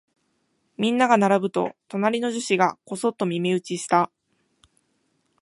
[0.77, 4.09] みんなが並ぶと、隣の女子がこそっと耳打ちした。